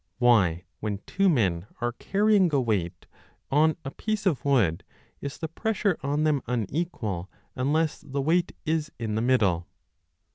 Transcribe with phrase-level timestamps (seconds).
[0.17, 3.05] Why, when two men are carrying a weight
[3.51, 4.83] on a piece of wood,
[5.19, 9.67] is the pressure on them unequal unless the weight is in the middle